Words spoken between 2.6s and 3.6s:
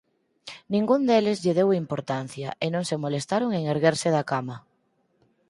e non se molestaron